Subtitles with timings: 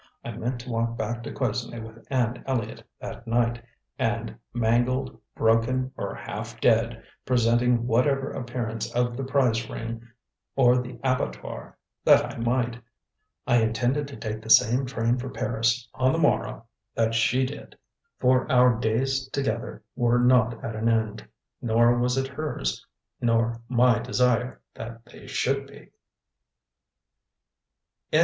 [0.25, 3.63] I meant to walk back to Quesnay with Anne Elliott that night,
[3.99, 10.01] and, mangled, broken, or half dead, presenting whatever appearance of the prize ring
[10.55, 12.77] or the abattoir that I might,
[13.45, 16.65] I intended to take the same train for Paris on the morrow
[16.95, 17.75] that she did.
[18.19, 21.27] For our days together were not at an end;
[21.61, 22.83] nor was it hers
[23.21, 25.91] nor my desire that they should be.